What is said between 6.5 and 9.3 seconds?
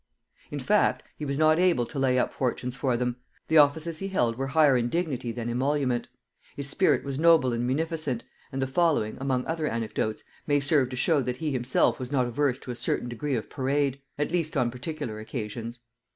his spirit was noble and munificent; and the following,